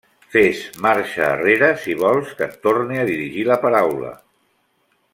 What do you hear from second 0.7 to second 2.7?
marxa arrere si vols que et